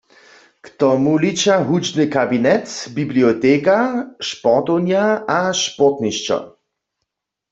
[0.65, 3.77] K tomu liča hudźbny kabinet, biblioteka,
[4.31, 5.03] sportownja
[5.37, 6.37] a sportnišćo.